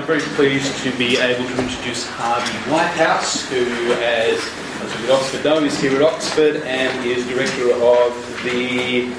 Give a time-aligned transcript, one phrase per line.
[0.00, 3.66] I'm very pleased to be able to introduce Harvey Whitehouse, who,
[4.00, 4.40] as
[4.80, 9.12] most of the Oxford know, is here at Oxford and is director of the,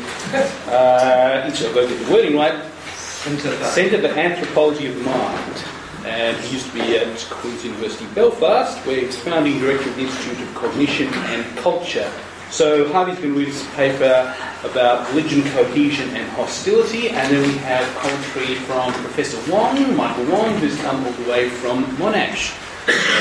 [0.73, 2.65] uh, each of get the wording right,
[2.95, 5.63] Centre for Anthropology of Mind.
[6.03, 10.01] And he used to be at Queen's University Belfast, where he's founding director of the
[10.01, 12.11] Institute of Cognition and Culture.
[12.51, 17.47] So Harvey's going to read us a paper about religion, cohesion and hostility, and then
[17.47, 22.53] we have commentary from Professor Wong, Michael Wong, who's come all the way from Monash.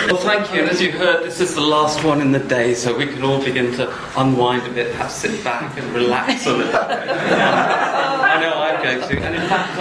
[0.08, 0.62] Well, thank you.
[0.62, 3.22] And as you heard, this is the last one in the day, so we can
[3.22, 6.74] all begin to unwind a bit, perhaps sit back and relax a little.
[6.74, 9.20] I know I'm going to.
[9.22, 9.72] And in fact,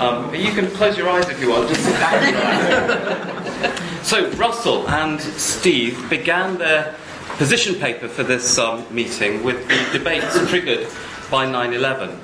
[0.00, 3.84] um, you can close your eyes if you want, just sit back.
[4.02, 6.94] So, Russell and Steve began their
[7.36, 10.88] position paper for this um, meeting with the debates triggered
[11.30, 12.18] by 9 11.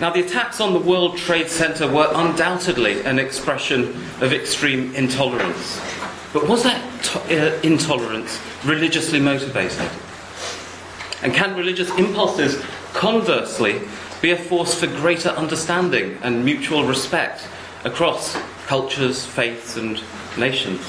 [0.00, 3.84] Now, the attacks on the World Trade Center were undoubtedly an expression
[4.20, 5.80] of extreme intolerance.
[6.32, 9.88] But was that to- uh, intolerance religiously motivated?
[11.22, 12.62] And can religious impulses,
[12.92, 13.80] conversely,
[14.20, 17.46] be a force for greater understanding and mutual respect
[17.84, 20.02] across cultures, faiths, and
[20.38, 20.80] nations?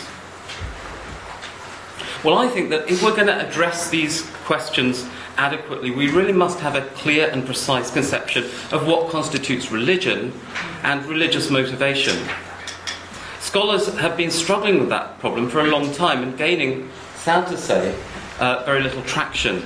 [2.23, 5.05] Well, I think that if we're going to address these questions
[5.37, 10.33] adequately, we really must have a clear and precise conception of what constitutes religion
[10.83, 12.17] and religious motivation.
[13.39, 17.57] Scholars have been struggling with that problem for a long time and gaining, sad to
[17.57, 17.95] say,
[18.39, 19.63] uh, very little traction.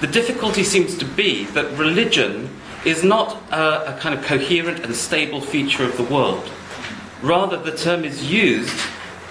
[0.00, 2.48] The difficulty seems to be that religion
[2.84, 6.48] is not a, a kind of coherent and stable feature of the world.
[7.20, 8.74] Rather, the term is used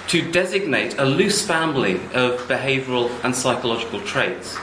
[0.10, 4.58] to designate a loose family of behavioral and psychological traits.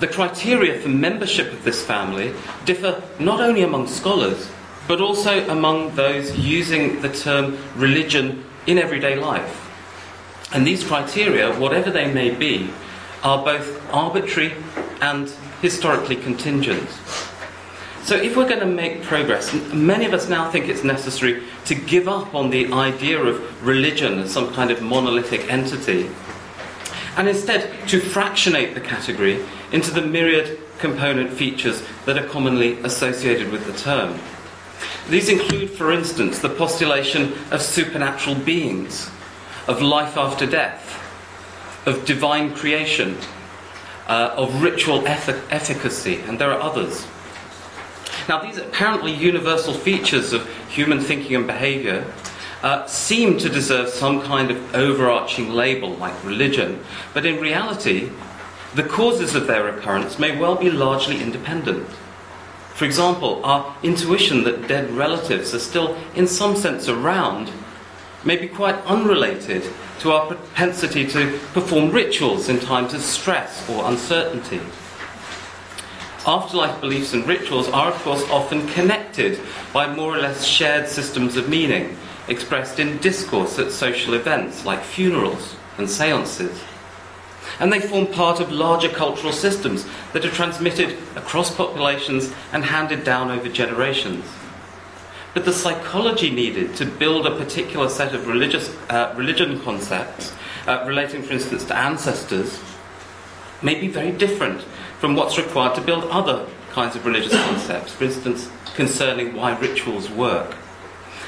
[0.00, 4.50] The criteria for membership of this family differ not only among scholars,
[4.88, 9.68] but also among those using the term religion in everyday life.
[10.52, 12.68] And these criteria, whatever they may be,
[13.22, 14.54] are both arbitrary
[15.00, 16.88] and historically contingent.
[18.04, 21.74] So, if we're going to make progress, many of us now think it's necessary to
[21.76, 26.10] give up on the idea of religion as some kind of monolithic entity,
[27.16, 33.52] and instead to fractionate the category into the myriad component features that are commonly associated
[33.52, 34.18] with the term.
[35.08, 39.08] These include, for instance, the postulation of supernatural beings,
[39.68, 40.98] of life after death,
[41.86, 43.16] of divine creation,
[44.08, 47.06] uh, of ritual efficacy, and there are others.
[48.28, 52.04] Now, these apparently universal features of human thinking and behaviour
[52.62, 58.10] uh, seem to deserve some kind of overarching label like religion, but in reality,
[58.74, 61.88] the causes of their occurrence may well be largely independent.
[62.74, 67.50] For example, our intuition that dead relatives are still, in some sense, around
[68.24, 69.64] may be quite unrelated
[69.98, 74.60] to our propensity to perform rituals in times of stress or uncertainty.
[76.24, 79.40] Afterlife beliefs and rituals are, of course, often connected
[79.72, 81.96] by more or less shared systems of meaning,
[82.28, 86.62] expressed in discourse at social events like funerals and seances.
[87.58, 93.02] And they form part of larger cultural systems that are transmitted across populations and handed
[93.02, 94.24] down over generations.
[95.34, 100.32] But the psychology needed to build a particular set of religious, uh, religion concepts,
[100.68, 102.60] uh, relating, for instance, to ancestors,
[103.60, 104.64] may be very different
[105.02, 110.08] from what's required to build other kinds of religious concepts, for instance, concerning why rituals
[110.08, 110.54] work.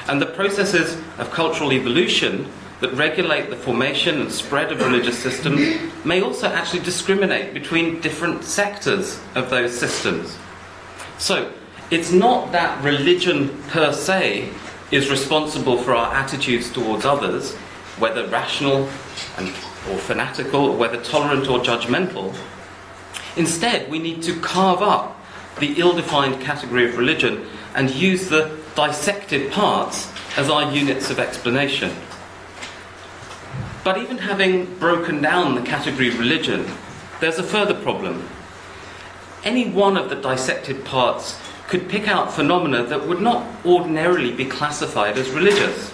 [0.06, 2.48] And the processes of cultural evolution
[2.78, 8.44] that regulate the formation and spread of religious systems may also actually discriminate between different
[8.44, 10.38] sectors of those systems.
[11.18, 11.52] So,
[11.90, 14.50] it's not that religion per se
[14.92, 17.56] is responsible for our attitudes towards others,
[17.98, 18.88] whether rational
[19.36, 19.48] and,
[19.90, 22.32] or fanatical, or whether tolerant or judgmental,
[23.36, 25.20] Instead, we need to carve up
[25.58, 31.18] the ill defined category of religion and use the dissected parts as our units of
[31.18, 31.92] explanation.
[33.82, 36.66] But even having broken down the category of religion,
[37.20, 38.28] there's a further problem.
[39.44, 41.38] Any one of the dissected parts
[41.68, 45.90] could pick out phenomena that would not ordinarily be classified as religious.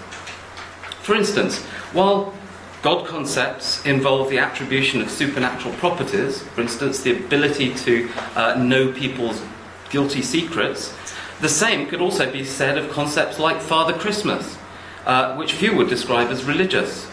[1.02, 2.34] For instance, while
[2.82, 8.90] God concepts involve the attribution of supernatural properties, for instance, the ability to uh, know
[8.90, 9.42] people's
[9.90, 10.94] guilty secrets.
[11.42, 14.56] The same could also be said of concepts like Father Christmas,
[15.04, 17.06] uh, which few would describe as religious.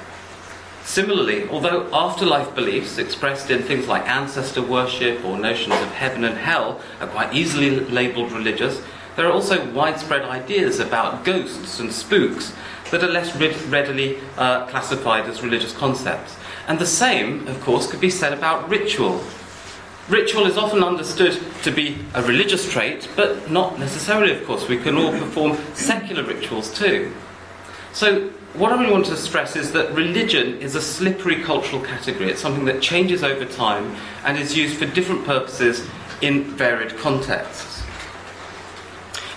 [0.86, 6.38] Similarly, although afterlife beliefs expressed in things like ancestor worship or notions of heaven and
[6.38, 8.82] hell are quite easily labelled religious,
[9.18, 12.54] there are also widespread ideas about ghosts and spooks
[12.92, 16.36] that are less readily uh, classified as religious concepts.
[16.68, 19.24] And the same, of course, could be said about ritual.
[20.10, 24.68] Ritual is often understood to be a religious trait, but not necessarily, of course.
[24.68, 27.14] We can all perform secular rituals too.
[27.94, 32.32] So, what I really want to stress is that religion is a slippery cultural category.
[32.32, 35.86] It's something that changes over time and is used for different purposes
[36.22, 37.84] in varied contexts.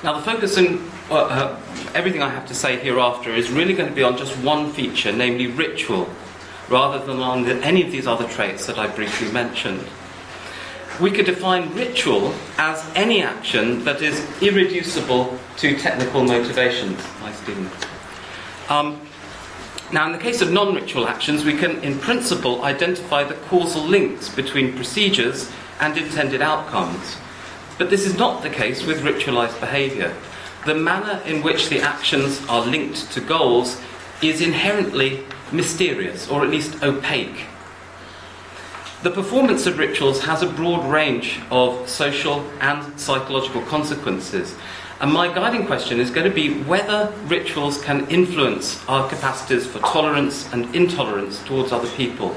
[0.02, 1.60] Now, the focus in uh,
[1.94, 5.12] everything I have to say hereafter is really going to be on just one feature,
[5.12, 6.08] namely ritual,
[6.68, 9.84] rather than on the, any of these other traits that I briefly mentioned.
[11.00, 17.00] We could define ritual as any action that is irreducible to technical motivations.
[17.00, 17.70] Hi, Stephen.
[18.68, 19.00] Um,
[19.92, 23.82] now, in the case of non ritual actions, we can, in principle, identify the causal
[23.82, 27.16] links between procedures and intended outcomes.
[27.78, 30.14] But this is not the case with ritualized behavior.
[30.66, 33.80] The manner in which the actions are linked to goals
[34.22, 37.46] is inherently mysterious, or at least opaque.
[39.02, 44.54] The performance of rituals has a broad range of social and psychological consequences,
[45.00, 49.78] and my guiding question is going to be whether rituals can influence our capacities for
[49.78, 52.36] tolerance and intolerance towards other people.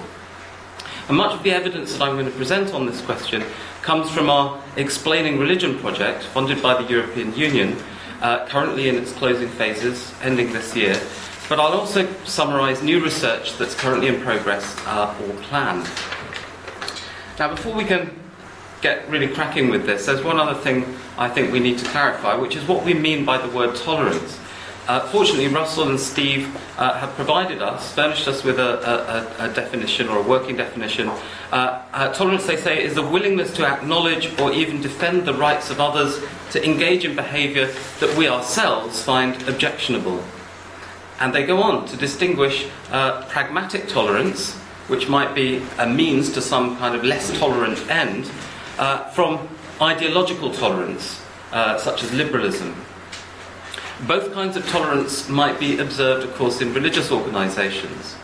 [1.09, 3.43] And much of the evidence that I'm going to present on this question
[3.81, 7.75] comes from our Explaining Religion project, funded by the European Union,
[8.23, 10.99] uh, currently in its closing phases, ending this year.
[11.49, 15.87] But I'll also summarise new research that's currently in progress uh, or planned.
[17.37, 18.17] Now, before we can
[18.81, 22.35] get really cracking with this, there's one other thing I think we need to clarify,
[22.35, 24.39] which is what we mean by the word tolerance.
[24.85, 29.53] Uh, fortunately, Russell and Steve uh, have provided us, furnished us with a, a, a
[29.53, 31.07] definition or a working definition.
[31.07, 35.69] Uh, uh, tolerance, they say, is the willingness to acknowledge or even defend the rights
[35.69, 36.19] of others
[36.51, 37.67] to engage in behaviour
[38.01, 40.21] that we ourselves find objectionable.
[41.21, 44.53] And they go on to distinguish uh, pragmatic tolerance,
[44.89, 48.29] which might be a means to some kind of less tolerant end,
[48.77, 49.47] uh, from
[49.79, 51.21] ideological tolerance,
[51.51, 52.75] such as liberalism.
[54.01, 58.15] Both kinds of tolerance might be observed, of course, in religious organisations.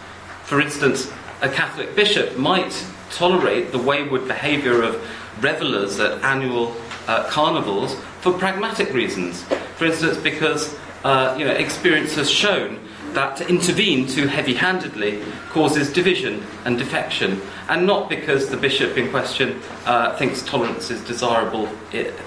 [0.44, 1.12] For instance,
[1.42, 4.96] a Catholic bishop might tolerate the wayward behaviour of
[5.40, 6.76] revellers at annual
[7.08, 9.44] uh, carnivals for pragmatic reasons.
[9.78, 12.80] For instance, because uh, you know, experience has shown
[13.14, 18.98] that to intervene too heavy handedly causes division and defection, and not because the bishop
[18.98, 21.68] in question uh, thinks tolerance is desirable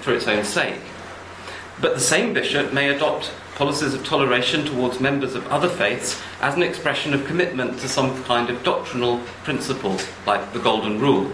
[0.01, 0.79] for its own sake.
[1.81, 6.55] But the same bishop may adopt policies of toleration towards members of other faiths as
[6.55, 11.31] an expression of commitment to some kind of doctrinal principle, like the Golden Rule.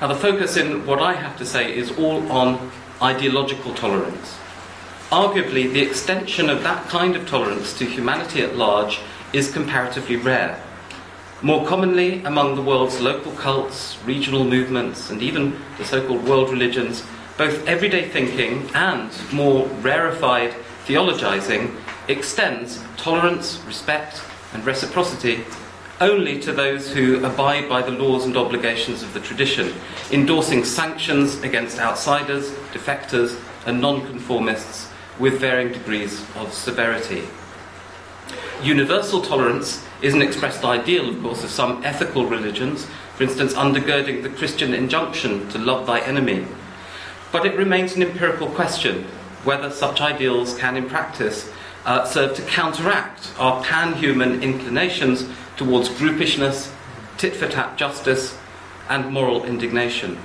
[0.00, 2.70] Now, the focus in what I have to say is all on
[3.00, 4.36] ideological tolerance.
[5.10, 9.00] Arguably, the extension of that kind of tolerance to humanity at large
[9.32, 10.60] is comparatively rare.
[11.42, 16.50] More commonly, among the world's local cults, regional movements, and even the so called world
[16.50, 17.02] religions,
[17.36, 20.54] both everyday thinking and more rarefied
[20.86, 21.74] theologizing
[22.08, 24.22] extends tolerance, respect,
[24.52, 25.44] and reciprocity
[26.00, 29.72] only to those who abide by the laws and obligations of the tradition,
[30.10, 37.22] endorsing sanctions against outsiders, defectors, and nonconformists with varying degrees of severity.
[38.62, 44.22] Universal tolerance is an expressed ideal, of course, of some ethical religions, for instance, undergirding
[44.22, 46.46] the Christian injunction to love thy enemy.
[47.34, 49.06] But it remains an empirical question
[49.42, 51.50] whether such ideals can, in practice,
[51.84, 55.26] uh, serve to counteract our pan human inclinations
[55.56, 56.70] towards groupishness,
[57.18, 58.38] tit for tat justice,
[58.88, 60.16] and moral indignation.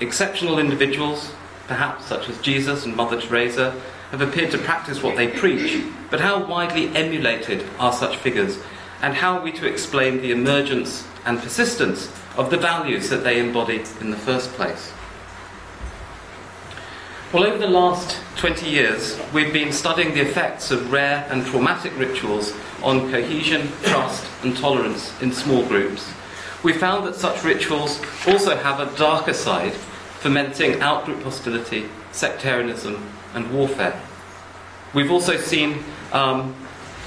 [0.00, 1.30] Exceptional individuals,
[1.68, 6.20] perhaps such as Jesus and Mother Teresa, have appeared to practice what they preach, but
[6.20, 8.58] how widely emulated are such figures,
[9.02, 13.38] and how are we to explain the emergence and persistence of the values that they
[13.38, 14.93] embody in the first place?
[17.32, 21.96] Well, over the last 20 years, we've been studying the effects of rare and traumatic
[21.98, 26.08] rituals on cohesion, trust, and tolerance in small groups.
[26.62, 33.04] We found that such rituals also have a darker side, fomenting outgroup hostility, sectarianism,
[33.34, 34.00] and warfare.
[34.94, 36.54] We've also seen, um,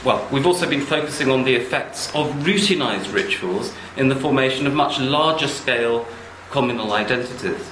[0.04, 4.74] well, we've also been focusing on the effects of routinized rituals in the formation of
[4.74, 6.06] much larger scale
[6.50, 7.72] communal identities.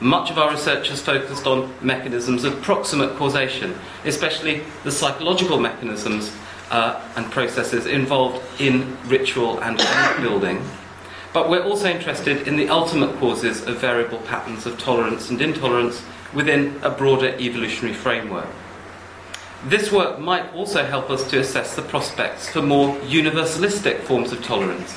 [0.00, 3.74] Much of our research has focused on mechanisms of proximate causation,
[4.04, 6.34] especially the psychological mechanisms
[6.70, 9.78] uh, and processes involved in ritual and
[10.20, 10.62] building.
[11.32, 16.02] But we're also interested in the ultimate causes of variable patterns of tolerance and intolerance,
[16.34, 18.48] within a broader evolutionary framework.
[19.66, 24.42] This work might also help us to assess the prospects for more universalistic forms of
[24.42, 24.96] tolerance,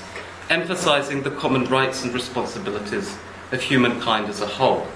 [0.50, 3.16] emphasizing the common rights and responsibilities
[3.52, 4.88] of humankind as a whole,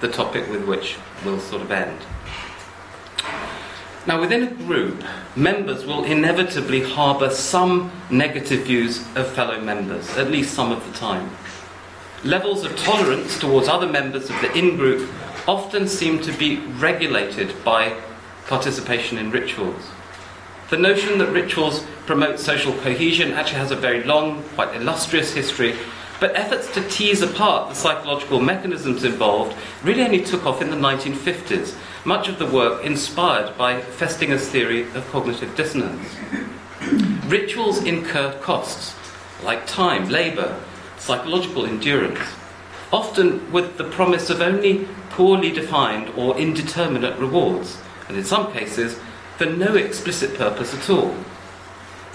[0.00, 1.98] the topic with which we'll sort of end.
[4.06, 5.02] Now, within a group,
[5.34, 10.96] members will inevitably harbour some negative views of fellow members, at least some of the
[10.96, 11.30] time.
[12.22, 15.10] Levels of tolerance towards other members of the in group
[15.48, 18.00] often seem to be regulated by
[18.46, 19.82] participation in rituals.
[20.70, 25.74] The notion that rituals promote social cohesion actually has a very long, quite illustrious history,
[26.20, 30.76] but efforts to tease apart the psychological mechanisms involved really only took off in the
[30.76, 36.16] 1950s, much of the work inspired by Festinger's theory of cognitive dissonance.
[37.26, 38.94] Rituals incur costs,
[39.42, 40.60] like time, labour,
[40.98, 42.20] psychological endurance,
[42.92, 48.98] often with the promise of only poorly defined or indeterminate rewards and in some cases,
[49.36, 51.14] for no explicit purpose at all.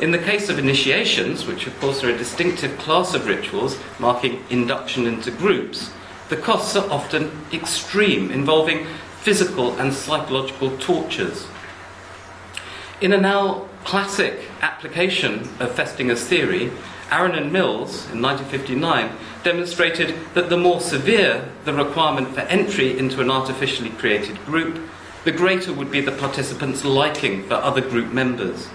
[0.02, 4.44] In the case of initiations, which of course are a distinctive class of rituals marking
[4.50, 5.92] induction into groups,
[6.30, 8.88] the costs are often extreme, involving
[9.22, 11.46] physical and psychological tortures.
[13.00, 16.72] In a now classic application of Festinger's theory,
[17.12, 23.22] Aron and Mills in 1959 demonstrated that the more severe the requirement for entry into
[23.22, 24.82] an artificially created group,
[25.26, 28.68] the greater would be the participants' liking for other group members.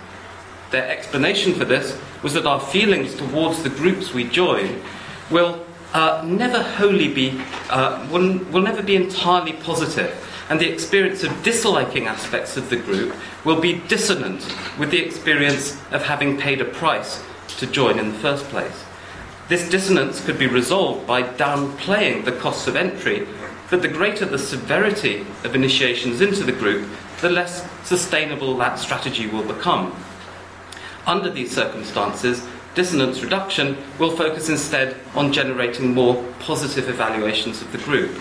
[0.71, 4.83] Their explanation for this was that our feelings towards the groups we join
[5.31, 10.15] will uh, never wholly be, uh, will, will never be entirely positive,
[10.51, 14.47] and the experience of disliking aspects of the group will be dissonant
[14.79, 17.23] with the experience of having paid a price
[17.59, 18.85] to join in the first place.
[19.49, 23.27] This dissonance could be resolved by downplaying the costs of entry
[23.71, 26.89] but the greater the severity of initiations into the group,
[27.21, 29.93] the less sustainable that strategy will become.
[31.07, 32.45] Under these circumstances,
[32.75, 38.19] dissonance reduction will focus instead on generating more positive evaluations of the group.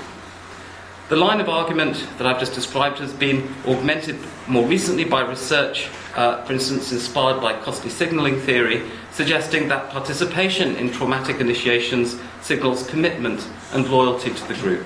[1.09, 5.87] The line of argument that I've just described has been augmented more recently by research,
[6.15, 12.87] uh, for instance, inspired by costly signalling theory, suggesting that participation in traumatic initiations signals
[12.87, 14.85] commitment and loyalty to the group.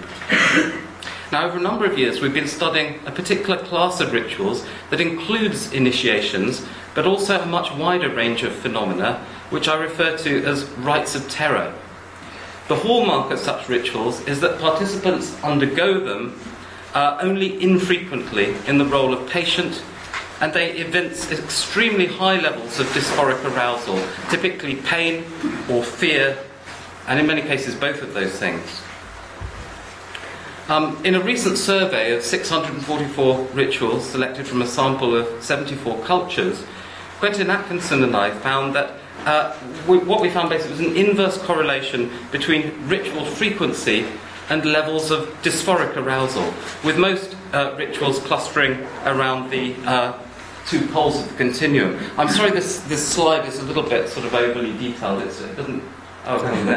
[1.31, 4.99] Now, over a number of years, we've been studying a particular class of rituals that
[4.99, 10.65] includes initiations, but also a much wider range of phenomena, which I refer to as
[10.71, 11.73] rites of terror,
[12.69, 16.39] the hallmark of such rituals is that participants undergo them
[16.93, 19.81] uh, only infrequently in the role of patient,
[20.39, 25.23] and they evince extremely high levels of dysphoric arousal, typically pain
[25.67, 26.37] or fear,
[27.07, 28.83] and in many cases, both of those things.
[30.69, 36.63] Um, in a recent survey of 644 rituals selected from a sample of 74 cultures,
[37.17, 38.93] Quentin Atkinson and I found that
[39.25, 39.57] uh,
[39.87, 44.05] we, what we found basically was an inverse correlation between ritual frequency
[44.49, 50.13] and levels of dysphoric arousal, with most uh, rituals clustering around the uh,
[50.67, 51.97] two poles of the continuum.
[52.15, 55.23] I'm sorry, this, this slide is a little bit sort of overly detailed.
[55.23, 55.81] It's, it doesn't.
[56.25, 56.75] Oh, not,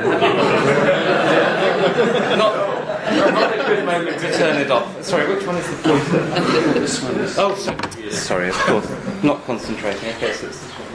[1.68, 5.02] not a good moment to turn it off.
[5.02, 6.80] Sorry, which one is the pointer?
[6.80, 7.38] this one is.
[7.38, 8.11] Oh, sorry.
[8.11, 9.23] sorry, of course.
[9.23, 10.09] Not concentrating.
[10.11, 10.92] Okay, so it's this one.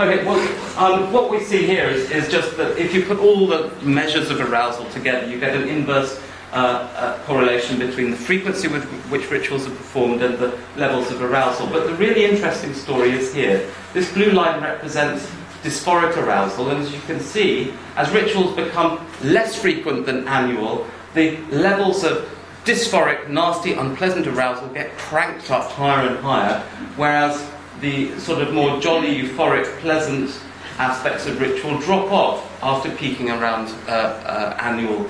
[0.00, 0.38] Okay, well,
[0.78, 4.30] um, what we see here is, is, just that if you put all the measures
[4.30, 6.20] of arousal together, you get an inverse
[6.52, 11.20] uh, uh, correlation between the frequency with which rituals are performed and the levels of
[11.20, 11.66] arousal.
[11.66, 13.68] But the really interesting story is here.
[13.92, 15.28] This blue line represents
[15.62, 20.86] dysphoric arousal, and as you can see, as rituals become less frequent than annual,
[21.18, 22.30] the levels of
[22.64, 26.60] dysphoric, nasty, unpleasant arousal get cranked up higher and higher,
[26.96, 27.44] whereas
[27.80, 30.30] the sort of more jolly, euphoric, pleasant
[30.78, 35.04] aspects of ritual drop off after peaking around uh, uh, annual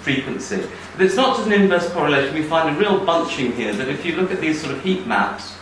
[0.00, 0.62] frequency.
[0.96, 4.04] But it's not just an inverse correlation, we find a real bunching here that if
[4.04, 5.56] you look at these sort of heat maps,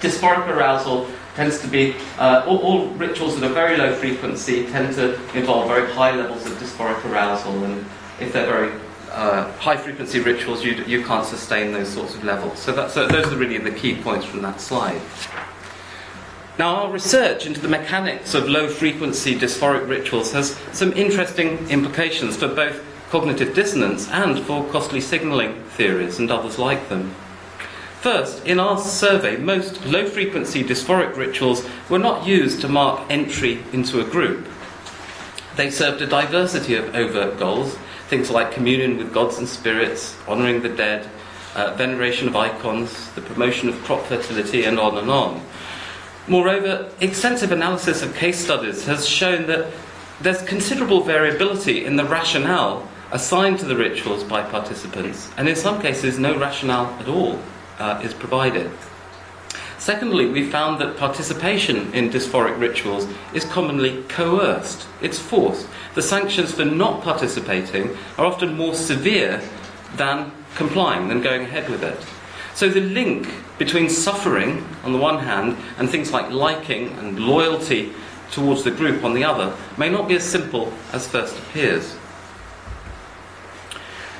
[0.00, 4.92] dysphoric arousal tends to be, uh, all, all, rituals at a very low frequency tend
[4.96, 7.84] to involve very high levels of dysphoric arousal, and
[8.20, 8.72] if they're very
[9.14, 12.58] uh, high frequency rituals, you, you can't sustain those sorts of levels.
[12.58, 15.00] So, that's, so those are really the key points from that slide.
[16.58, 22.36] Now, our research into the mechanics of low frequency dysphoric rituals has some interesting implications
[22.36, 22.80] for both
[23.10, 27.14] cognitive dissonance and for costly signalling theories and others like them.
[28.00, 33.62] First, in our survey, most low frequency dysphoric rituals were not used to mark entry
[33.72, 34.46] into a group.
[35.56, 37.78] They served a diversity of overt goals,
[38.08, 41.08] things like communion with gods and spirits, honouring the dead,
[41.54, 45.40] uh, veneration of icons, the promotion of crop fertility, and on and on.
[46.26, 49.72] Moreover, extensive analysis of case studies has shown that
[50.20, 55.80] there's considerable variability in the rationale assigned to the rituals by participants, and in some
[55.80, 57.38] cases, no rationale at all
[57.78, 58.70] uh, is provided.
[59.84, 65.68] Secondly, we found that participation in dysphoric rituals is commonly coerced, it's forced.
[65.94, 69.42] The sanctions for not participating are often more severe
[69.96, 72.00] than complying, than going ahead with it.
[72.54, 77.92] So the link between suffering on the one hand and things like liking and loyalty
[78.30, 81.94] towards the group on the other may not be as simple as first appears.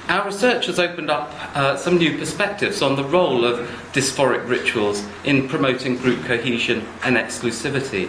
[0.08, 3.60] Our research has opened up uh, some new perspectives on the role of
[3.94, 8.08] dysphoric rituals in promoting group cohesion and exclusivity.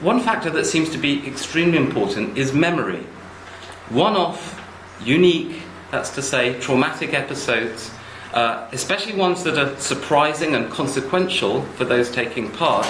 [0.00, 3.06] One factor that seems to be extremely important is memory.
[3.88, 4.60] One off,
[5.02, 7.90] unique, that's to say, traumatic episodes,
[8.34, 12.86] uh, especially ones that are surprising and consequential for those taking part,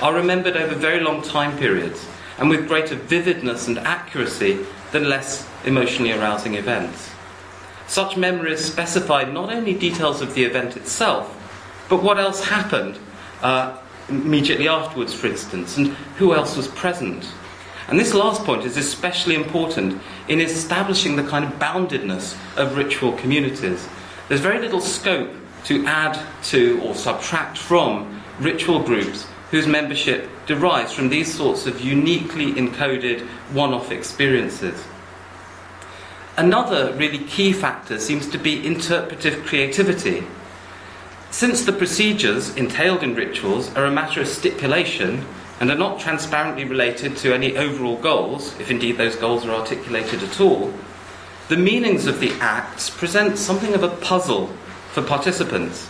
[0.00, 2.06] are remembered over very long time periods
[2.38, 7.10] and with greater vividness and accuracy than less emotionally arousing events.
[7.88, 11.34] Such memories specify not only details of the event itself,
[11.88, 12.98] but what else happened
[13.42, 13.78] uh,
[14.08, 17.26] immediately afterwards, for instance, and who else was present.
[17.88, 23.12] And this last point is especially important in establishing the kind of boundedness of ritual
[23.12, 23.88] communities.
[24.28, 25.30] There's very little scope
[25.64, 31.80] to add to or subtract from ritual groups whose membership derives from these sorts of
[31.80, 34.84] uniquely encoded one off experiences.
[36.38, 40.22] Another really key factor seems to be interpretive creativity.
[41.32, 45.26] Since the procedures entailed in rituals are a matter of stipulation
[45.58, 50.22] and are not transparently related to any overall goals, if indeed those goals are articulated
[50.22, 50.72] at all,
[51.48, 54.46] the meanings of the acts present something of a puzzle
[54.92, 55.88] for participants.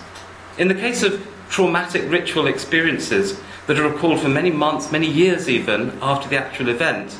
[0.57, 5.47] In the case of traumatic ritual experiences that are recalled for many months, many years
[5.47, 7.15] even, after the actual event,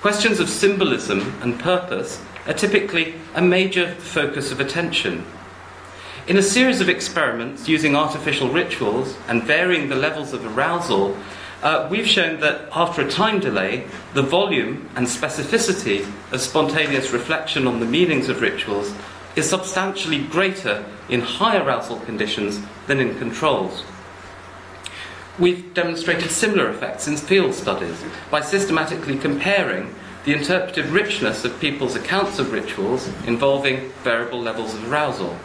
[0.00, 5.24] questions of symbolism and purpose are typically a major focus of attention.
[6.26, 11.16] In a series of experiments using artificial rituals and varying the levels of arousal,
[11.62, 17.66] uh, we've shown that after a time delay, the volume and specificity of spontaneous reflection
[17.66, 18.92] on the meanings of rituals
[19.36, 23.84] is substantially greater in high arousal conditions than in controls.
[25.38, 31.96] We've demonstrated similar effects in field studies by systematically comparing the interpretive richness of people's
[31.96, 35.36] accounts of rituals involving variable levels of arousal.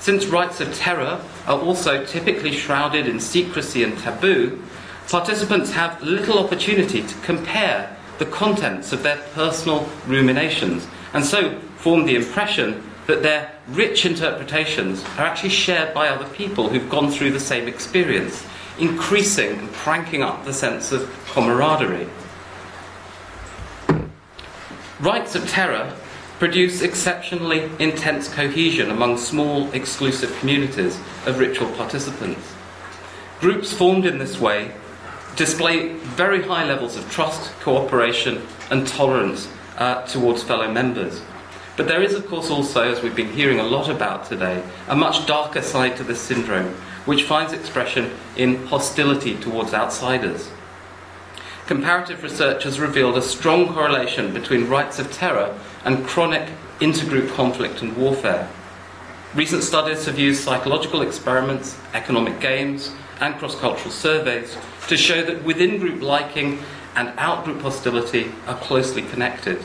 [0.00, 4.60] Since rites of terror are also typically shrouded in secrecy and taboo,
[5.08, 12.04] participants have little opportunity to compare the contents of their personal ruminations and so form
[12.04, 17.30] the impression that their rich interpretations are actually shared by other people who've gone through
[17.30, 18.44] the same experience,
[18.78, 22.08] increasing and cranking up the sense of camaraderie.
[25.02, 25.96] Rites of terror
[26.38, 32.54] produce exceptionally intense cohesion among small, exclusive communities of ritual participants.
[33.40, 34.70] Groups formed in this way
[35.34, 41.20] display very high levels of trust, cooperation, and tolerance uh, towards fellow members.
[41.76, 44.94] But there is, of course, also, as we've been hearing a lot about today, a
[44.94, 50.48] much darker side to this syndrome, which finds expression in hostility towards outsiders
[51.66, 56.48] comparative research has revealed a strong correlation between rites of terror and chronic
[56.80, 58.48] intergroup conflict and warfare.
[59.34, 64.56] Recent studies have used psychological experiments, economic games, and cross cultural surveys
[64.88, 66.58] to show that within group liking
[66.96, 69.64] and out group hostility are closely connected.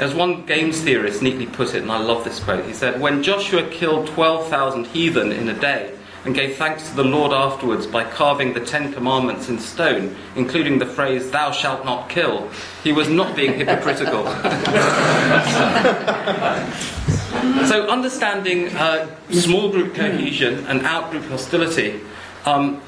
[0.00, 3.22] As one games theorist neatly put it, and I love this quote, he said, When
[3.22, 5.93] Joshua killed 12,000 heathen in a day,
[6.24, 10.78] and gave thanks to the Lord afterwards by carving the Ten Commandments in stone, including
[10.78, 12.48] the phrase, Thou shalt not kill.
[12.82, 14.24] He was not being hypocritical.
[17.66, 22.00] so, understanding uh, small group cohesion and out group hostility
[22.46, 22.80] um,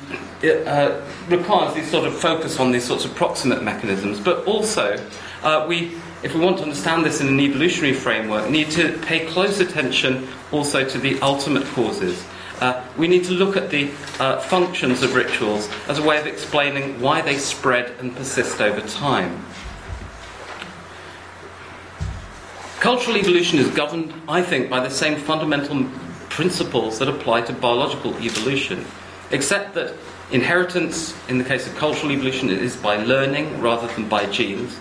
[0.43, 4.97] it, uh, requires this sort of focus on these sorts of proximate mechanisms, but also
[5.43, 9.27] uh, we if we want to understand this in an evolutionary framework, need to pay
[9.27, 12.25] close attention also to the ultimate causes.
[12.61, 16.27] Uh, we need to look at the uh, functions of rituals as a way of
[16.27, 19.45] explaining why they spread and persist over time.
[22.81, 25.87] Cultural evolution is governed, I think, by the same fundamental
[26.29, 28.87] principles that apply to biological evolution,
[29.31, 29.95] except that
[30.31, 34.79] inheritance, in the case of cultural evolution, is by learning rather than by genes.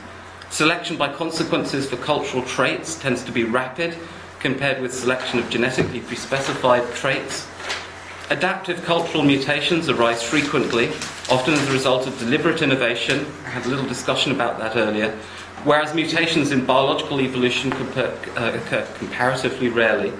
[0.50, 3.98] Selection by consequences for cultural traits tends to be rapid
[4.40, 7.48] compared with selection of genetically pre-specified traits.
[8.32, 10.88] Adaptive cultural mutations arise frequently,
[11.30, 13.24] often as a result of deliberate innovation.
[13.46, 15.12] I had a little discussion about that earlier.
[15.64, 20.12] Whereas mutations in biological evolution uh, occur comparatively rarely.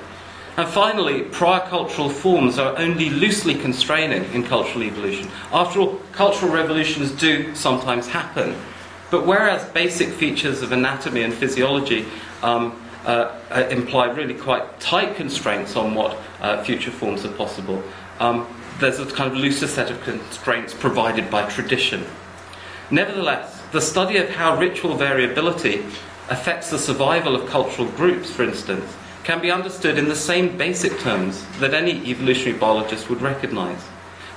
[0.56, 5.28] And finally, prior cultural forms are only loosely constraining in cultural evolution.
[5.52, 8.56] After all, cultural revolutions do sometimes happen.
[9.10, 12.06] But whereas basic features of anatomy and physiology
[12.44, 17.82] um, uh, imply really quite tight constraints on what uh, future forms are possible,
[18.20, 18.48] um,
[18.80, 22.06] there's a kind of looser set of constraints provided by tradition.
[22.92, 25.86] Nevertheless, the study of how ritual variability
[26.30, 28.86] affects the survival of cultural groups, for instance,
[29.24, 33.84] can be understood in the same basic terms that any evolutionary biologist would recognize.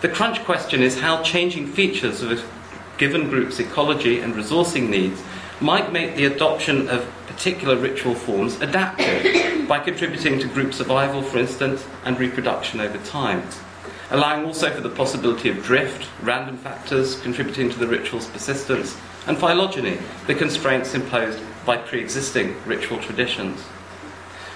[0.00, 2.44] The crunch question is how changing features of a
[2.98, 5.22] given group's ecology and resourcing needs
[5.60, 7.06] might make the adoption of
[7.38, 13.40] particular ritual forms adaptive by contributing to group survival, for instance, and reproduction over time.
[14.10, 18.96] Allowing also for the possibility of drift, random factors contributing to the ritual's persistence,
[19.28, 23.62] and phylogeny, the constraints imposed by pre existing ritual traditions.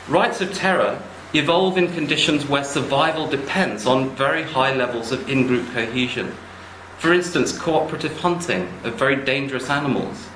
[0.08, 1.00] Rites of terror
[1.34, 6.34] evolve in conditions where survival depends on very high levels of in group cohesion.
[6.98, 10.26] For instance, cooperative hunting of very dangerous animals,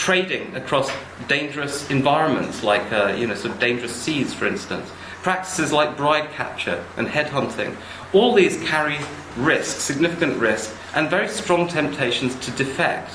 [0.00, 0.90] trading across
[1.28, 4.90] dangerous environments like uh, you know, sort of dangerous seas, for instance,
[5.22, 7.76] practices like bride capture and headhunting.
[8.14, 8.98] All these carry
[9.36, 13.12] risk, significant risk, and very strong temptations to defect.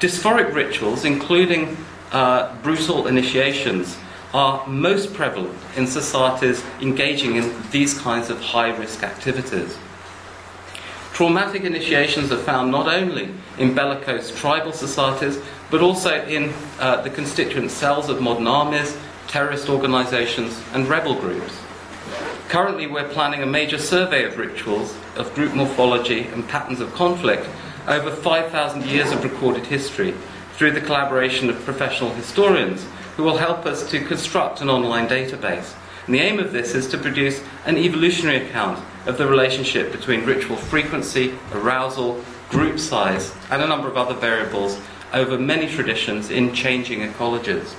[0.00, 1.76] Dysphoric rituals, including
[2.10, 3.96] uh, brutal initiations,
[4.32, 9.78] are most prevalent in societies engaging in these kinds of high risk activities.
[11.12, 15.38] Traumatic initiations are found not only in bellicose tribal societies,
[15.70, 18.96] but also in uh, the constituent cells of modern armies,
[19.28, 21.58] terrorist organizations, and rebel groups.
[22.48, 27.48] Currently, we're planning a major survey of rituals, of group morphology, and patterns of conflict
[27.88, 30.14] over 5,000 years of recorded history
[30.52, 35.74] through the collaboration of professional historians who will help us to construct an online database.
[36.06, 40.24] And the aim of this is to produce an evolutionary account of the relationship between
[40.24, 44.78] ritual frequency, arousal, group size, and a number of other variables
[45.14, 47.74] over many traditions in changing ecologies.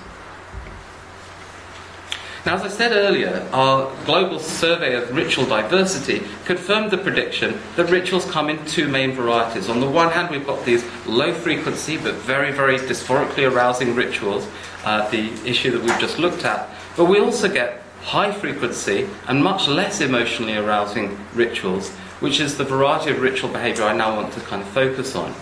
[2.46, 7.90] Now, as I said earlier, our global survey of ritual diversity confirmed the prediction that
[7.90, 9.68] rituals come in two main varieties.
[9.68, 14.48] On the one hand, we've got these low frequency but very, very dysphorically arousing rituals,
[14.84, 19.44] uh, the issue that we've just looked at, but we also get high frequency and
[19.44, 24.32] much less emotionally arousing rituals, which is the variety of ritual behavior I now want
[24.34, 25.34] to kind of focus on.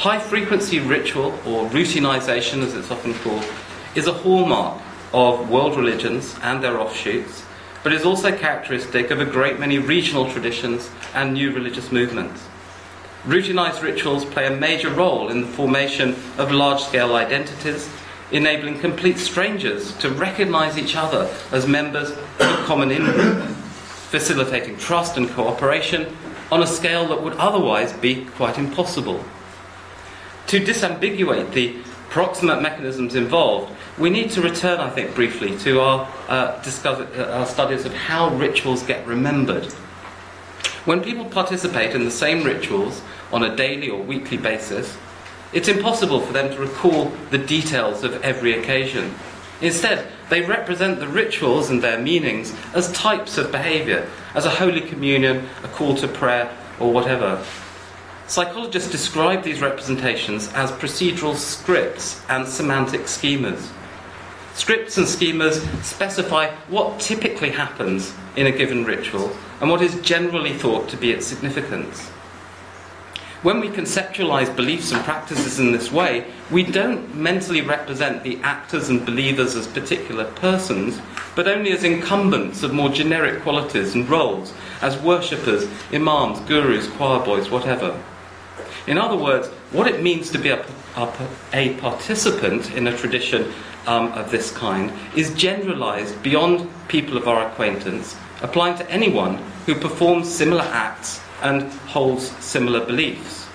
[0.00, 3.44] High frequency ritual, or routinization as it's often called,
[3.94, 4.80] is a hallmark
[5.12, 7.44] of world religions and their offshoots,
[7.84, 12.42] but is also characteristic of a great many regional traditions and new religious movements.
[13.26, 17.86] Routinized rituals play a major role in the formation of large scale identities,
[18.32, 23.42] enabling complete strangers to recognize each other as members of a common in group,
[24.08, 26.16] facilitating trust and cooperation
[26.50, 29.22] on a scale that would otherwise be quite impossible.
[30.50, 31.76] To disambiguate the
[32.08, 37.30] proximate mechanisms involved, we need to return, I think, briefly to our, uh, discuss, uh,
[37.32, 39.66] our studies of how rituals get remembered.
[40.86, 43.00] When people participate in the same rituals
[43.32, 44.96] on a daily or weekly basis,
[45.52, 49.14] it's impossible for them to recall the details of every occasion.
[49.60, 54.80] Instead, they represent the rituals and their meanings as types of behaviour, as a Holy
[54.80, 57.40] Communion, a call to prayer, or whatever.
[58.30, 63.72] Psychologists describe these representations as procedural scripts and semantic schemas.
[64.54, 70.52] Scripts and schemas specify what typically happens in a given ritual and what is generally
[70.52, 72.08] thought to be its significance.
[73.42, 78.90] When we conceptualize beliefs and practices in this way, we don't mentally represent the actors
[78.90, 81.00] and believers as particular persons,
[81.34, 87.24] but only as incumbents of more generic qualities and roles, as worshippers, imams, gurus, choir
[87.24, 88.00] boys, whatever.
[88.86, 90.64] In other words, what it means to be a,
[90.96, 93.52] a, a participant in a tradition
[93.86, 99.74] um, of this kind is generalized beyond people of our acquaintance, applying to anyone who
[99.74, 103.46] performs similar acts and holds similar beliefs.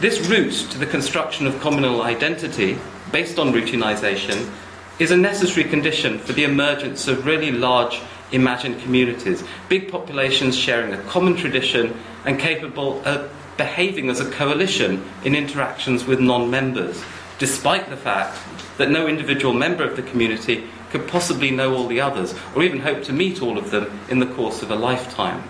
[0.00, 2.78] This route to the construction of communal identity,
[3.12, 4.50] based on routinization,
[4.98, 8.00] is a necessary condition for the emergence of really large
[8.32, 15.04] imagined communities, big populations sharing a common tradition and capable of behaving as a coalition
[15.24, 17.02] in interactions with non members,
[17.38, 18.38] despite the fact
[18.78, 22.80] that no individual member of the community could possibly know all the others, or even
[22.80, 25.42] hope to meet all of them in the course of a lifetime.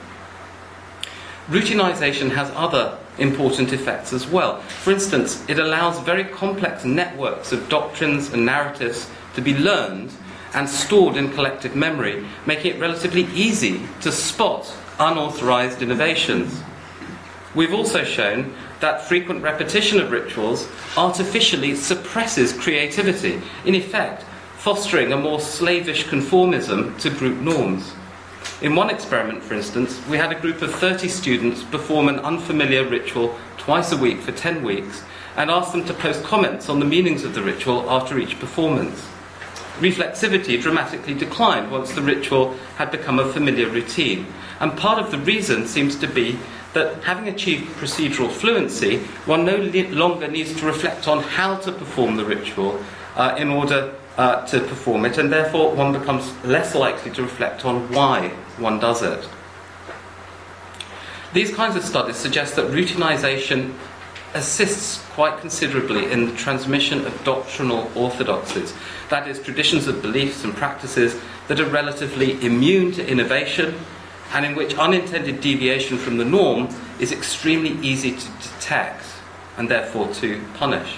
[1.48, 4.60] Routinization has other important effects as well.
[4.62, 10.10] For instance, it allows very complex networks of doctrines and narratives to be learned
[10.54, 16.62] and stored in collective memory, making it relatively easy to spot unauthorized innovations.
[17.54, 24.24] We've also shown that frequent repetition of rituals artificially suppresses creativity, in effect,
[24.56, 27.92] fostering a more slavish conformism to group norms.
[28.60, 32.88] In one experiment, for instance, we had a group of 30 students perform an unfamiliar
[32.88, 35.02] ritual twice a week for 10 weeks
[35.36, 39.06] and asked them to post comments on the meanings of the ritual after each performance
[39.78, 44.26] reflexivity dramatically declined once the ritual had become a familiar routine.
[44.60, 46.38] And part of the reason seems to be
[46.74, 49.56] that having achieved procedural fluency, one no
[49.90, 52.78] longer needs to reflect on how to perform the ritual
[53.16, 57.64] uh, in order uh, to perform it, and therefore one becomes less likely to reflect
[57.64, 59.28] on why one does it.
[61.32, 63.74] These kinds of studies suggest that routinization
[64.34, 68.74] assists quite considerably in the transmission of doctrinal orthodoxies,
[69.08, 73.74] that is, traditions of beliefs and practices that are relatively immune to innovation
[74.34, 76.68] and in which unintended deviation from the norm
[76.98, 79.04] is extremely easy to detect
[79.56, 80.96] and therefore to punish.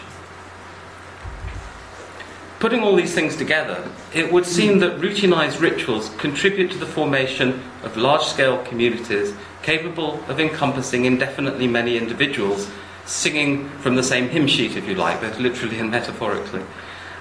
[2.58, 7.62] Putting all these things together, it would seem that routinized rituals contribute to the formation
[7.82, 12.70] of large scale communities capable of encompassing indefinitely many individuals
[13.04, 16.62] singing from the same hymn sheet, if you like, both literally and metaphorically.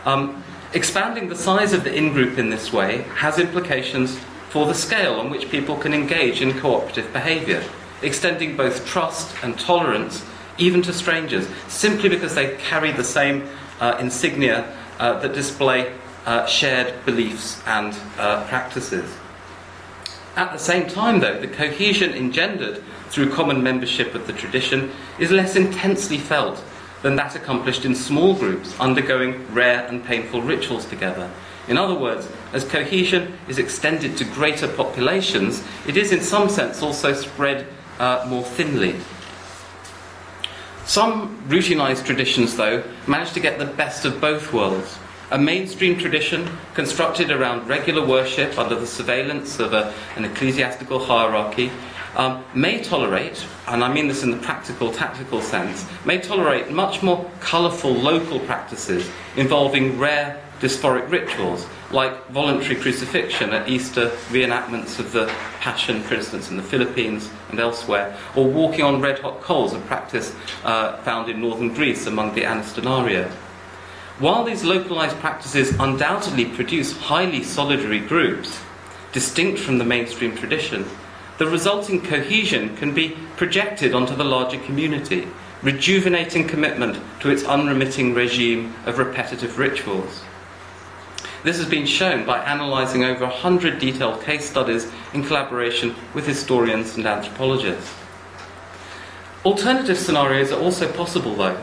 [0.05, 0.41] Um,
[0.73, 4.17] expanding the size of the in group in this way has implications
[4.55, 7.61] for the scale on which people can engage in cooperative behaviour,
[8.01, 10.23] extending both trust and tolerance
[10.57, 13.45] even to strangers, simply because they carry the same
[13.81, 14.63] uh, insignia
[14.97, 15.93] uh, that display
[16.25, 19.13] uh, shared beliefs and uh, practices.
[20.37, 24.89] At the same time, though, the cohesion engendered through common membership of the tradition
[25.19, 26.63] is less intensely felt
[27.01, 31.29] than that accomplished in small groups undergoing rare and painful rituals together.
[31.67, 36.81] In other words, as cohesion is extended to greater populations, it is in some sense
[36.81, 37.67] also spread
[37.99, 38.95] uh, more thinly.
[40.85, 44.99] Some routinized traditions, though, manage to get the best of both worlds.
[45.31, 51.71] A mainstream tradition constructed around regular worship under the surveillance of a, an ecclesiastical hierarchy
[52.15, 57.01] um, may tolerate, and I mean this in the practical, tactical sense, may tolerate much
[57.01, 65.11] more colourful local practices involving rare dysphoric rituals, like voluntary crucifixion at Easter reenactments of
[65.11, 65.25] the
[65.59, 69.79] Passion, for instance, in the Philippines and elsewhere, or walking on red hot coals, a
[69.79, 73.29] practice uh, found in northern Greece among the Anastenaria.
[74.19, 78.59] While these localized practices undoubtedly produce highly solidary groups,
[79.11, 80.85] distinct from the mainstream tradition,
[81.37, 85.27] the resulting cohesion can be projected onto the larger community,
[85.61, 90.21] rejuvenating commitment to its unremitting regime of repetitive rituals.
[91.45, 96.97] This has been shown by analysing over 100 detailed case studies in collaboration with historians
[96.97, 97.93] and anthropologists.
[99.45, 101.55] Alternative scenarios are also possible, though.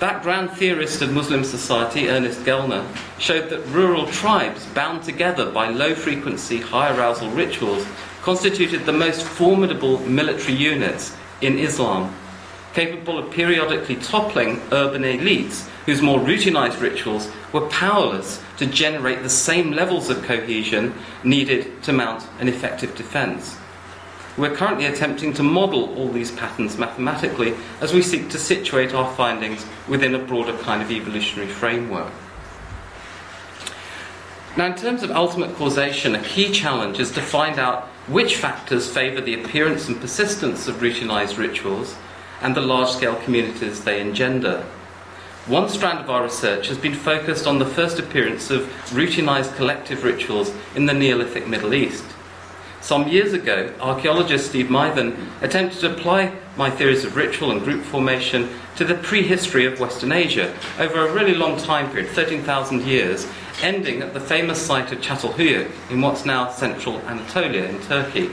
[0.00, 2.84] That grand theorist of Muslim society, Ernest Gellner,
[3.20, 7.86] showed that rural tribes bound together by low frequency, high arousal rituals
[8.22, 12.12] constituted the most formidable military units in Islam,
[12.74, 19.28] capable of periodically toppling urban elites whose more routinized rituals were powerless to generate the
[19.28, 23.56] same levels of cohesion needed to mount an effective defense.
[24.38, 29.12] We're currently attempting to model all these patterns mathematically as we seek to situate our
[29.14, 32.12] findings within a broader kind of evolutionary framework.
[34.56, 38.90] Now, in terms of ultimate causation, a key challenge is to find out which factors
[38.90, 41.96] favour the appearance and persistence of routinized rituals
[42.40, 44.66] and the large scale communities they engender.
[45.46, 50.04] One strand of our research has been focused on the first appearance of routinized collective
[50.04, 52.04] rituals in the Neolithic Middle East.
[52.80, 57.82] Some years ago, archaeologist Steve Mithen attempted to apply my theories of ritual and group
[57.82, 63.26] formation to the prehistory of Western Asia over a really long time period, 13,000 years,
[63.62, 68.30] ending at the famous site of Çatalhöyük in what's now central Anatolia in Turkey.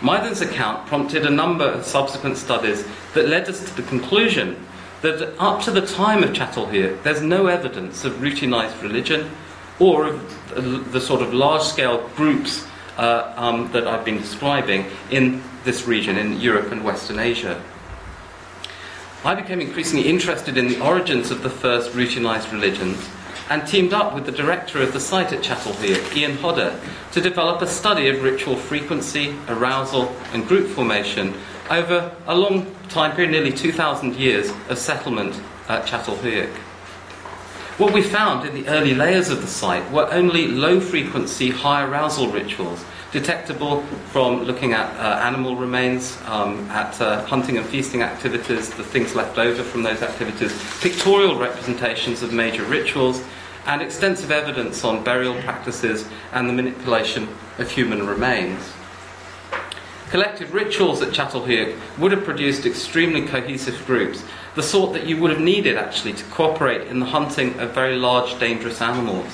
[0.00, 4.56] Mithen's account prompted a number of subsequent studies that led us to the conclusion
[5.02, 9.30] that up to the time of Çatalhöyük, there's no evidence of routinized religion
[9.78, 15.42] or of the sort of large scale groups uh, um, that I've been describing in
[15.64, 17.62] this region, in Europe and Western Asia.
[19.24, 23.08] I became increasingly interested in the origins of the first routinized religions
[23.50, 26.78] and teamed up with the director of the site at Çatalhöyük, Ian Hodder,
[27.12, 31.34] to develop a study of ritual frequency, arousal, and group formation
[31.70, 36.56] over a long time period, nearly 2,000 years of settlement at Çatalhöyük.
[37.78, 41.84] What we found in the early layers of the site were only low frequency, high
[41.84, 48.02] arousal rituals detectable from looking at uh, animal remains, um, at uh, hunting and feasting
[48.02, 53.22] activities, the things left over from those activities, pictorial representations of major rituals,
[53.66, 57.28] and extensive evidence on burial practices and the manipulation
[57.58, 58.60] of human remains.
[60.10, 65.30] Collective rituals at Çatalhöyük would have produced extremely cohesive groups, the sort that you would
[65.30, 69.30] have needed actually to cooperate in the hunting of very large, dangerous animals.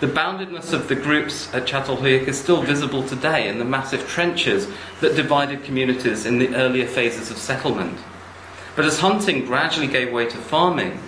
[0.00, 4.66] The boundedness of the groups at Çatalhöyük is still visible today in the massive trenches
[5.00, 7.98] that divided communities in the earlier phases of settlement.
[8.76, 10.98] But as hunting gradually gave way to farming,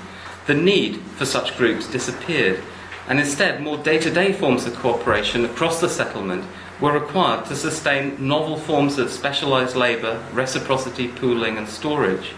[0.46, 2.60] the need for such groups disappeared,
[3.08, 6.44] and instead more day to day forms of cooperation across the settlement
[6.82, 12.32] were required to sustain novel forms of specialised labour, reciprocity, pooling, and storage.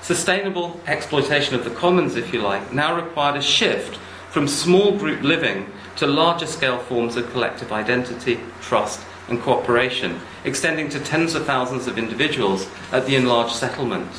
[0.00, 3.98] Sustainable exploitation of the commons, if you like, now required a shift
[4.30, 10.88] from small group living to larger scale forms of collective identity, trust, and cooperation, extending
[10.88, 14.10] to tens of thousands of individuals at the enlarged settlement.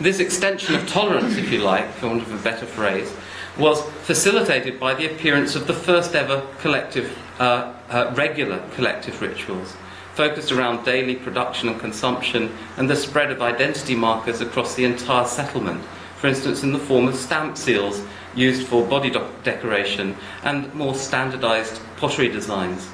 [0.00, 3.12] This extension of tolerance, if you like, for want of a better phrase,
[3.58, 9.74] was facilitated by the appearance of the first ever collective, uh, uh, regular collective rituals,
[10.14, 15.26] focused around daily production and consumption and the spread of identity markers across the entire
[15.26, 15.82] settlement,
[16.16, 18.02] for instance, in the form of stamp seals
[18.34, 19.12] used for body
[19.44, 22.88] decoration and more standardized pottery designs.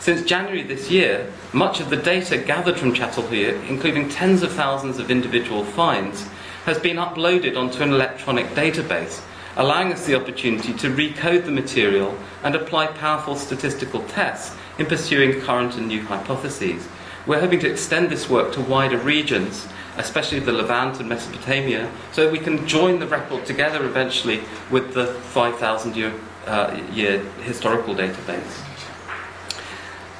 [0.00, 4.98] Since January this year, much of the data gathered from Çatalhöyük, including tens of thousands
[4.98, 6.26] of individual finds,
[6.64, 9.20] has been uploaded onto an electronic database,
[9.58, 15.38] allowing us the opportunity to recode the material and apply powerful statistical tests in pursuing
[15.42, 16.88] current and new hypotheses.
[17.26, 19.68] We're hoping to extend this work to wider regions
[19.98, 24.40] especially the Levant and Mesopotamia, so we can join the record together eventually
[24.70, 26.12] with the 5,000 year,
[26.46, 28.64] uh, year historical database.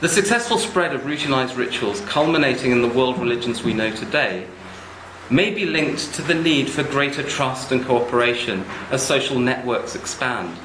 [0.00, 4.46] The successful spread of routinized rituals, culminating in the world religions we know today,
[5.30, 10.56] may be linked to the need for greater trust and cooperation as social networks expand.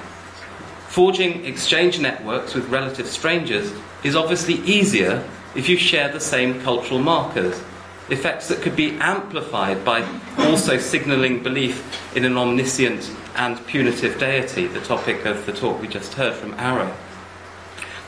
[0.87, 3.73] Forging exchange networks with relative strangers
[4.03, 7.61] is obviously easier if you share the same cultural markers
[8.09, 10.05] effects that could be amplified by
[10.37, 15.87] also signalling belief in an omniscient and punitive deity, the topic of the talk we
[15.87, 16.95] just heard from Ara.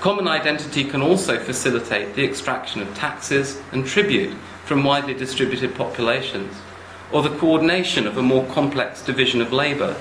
[0.02, 4.36] Common identity can also facilitate the extraction of taxes and tribute
[4.66, 6.56] from widely distributed populations,
[7.12, 9.96] or the coordination of a more complex division of labour.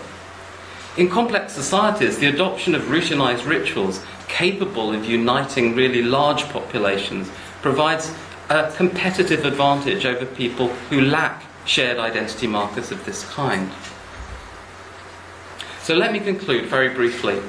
[0.97, 7.31] In complex societies, the adoption of routinized rituals capable of uniting really large populations
[7.63, 8.13] provides
[8.49, 13.71] a competitive advantage over people who lack shared identity markers of this kind.
[15.83, 17.41] So let me conclude very briefly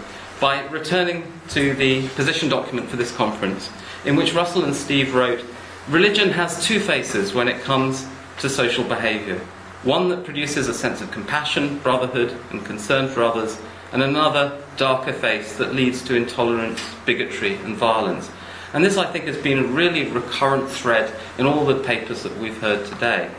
[0.41, 3.69] by returning to the position document for this conference,
[4.05, 5.43] in which Russell and Steve wrote
[5.89, 8.07] Religion has two faces when it comes
[8.39, 9.39] to social behaviour
[9.83, 13.55] one that produces a sense of compassion, brotherhood, and concern for others,
[13.91, 18.31] and another darker face that leads to intolerance, bigotry, and violence.
[18.73, 22.35] And this, I think, has been a really recurrent thread in all the papers that
[22.39, 23.29] we've heard today.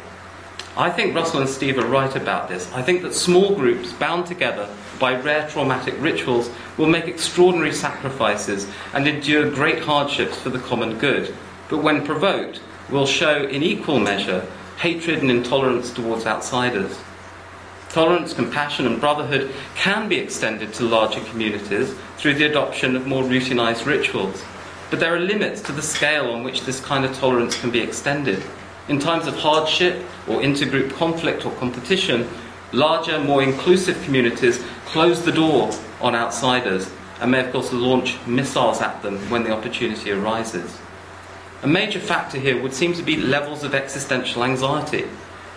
[0.77, 2.73] I think Russell and Steve are right about this.
[2.73, 4.69] I think that small groups bound together
[5.01, 10.97] by rare traumatic rituals will make extraordinary sacrifices and endure great hardships for the common
[10.99, 11.35] good,
[11.69, 14.47] but when provoked, will show in equal measure
[14.79, 16.99] hatred and intolerance towards outsiders.
[17.89, 23.23] Tolerance, compassion, and brotherhood can be extended to larger communities through the adoption of more
[23.23, 24.43] routinized rituals.
[24.91, 27.81] But there are limits to the scale on which this kind of tolerance can be
[27.81, 28.43] extended.
[28.89, 32.29] In times of hardship or intergroup conflict or competition,
[32.73, 36.91] larger, more inclusive communities close the door on outsiders
[37.21, 40.79] and may, of course, launch missiles at them when the opportunity arises.
[41.67, 45.05] A major factor here would seem to be levels of existential anxiety.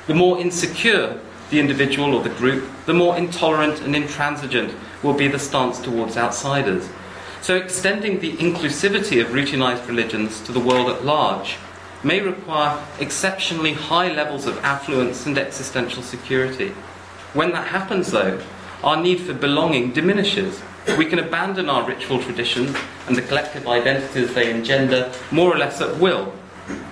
[0.07, 1.20] The more insecure
[1.51, 6.18] the individual or the group, the more intolerant and intransigent will be the stance towards
[6.18, 6.89] outsiders.
[7.41, 11.57] So, extending the inclusivity of routinized religions to the world at large
[12.03, 16.70] may require exceptionally high levels of affluence and existential security.
[17.36, 18.41] When that happens, though,
[18.84, 20.60] our need for belonging diminishes.
[20.98, 22.76] We can abandon our ritual traditions
[23.08, 26.34] and the collective identities they engender more or less at will,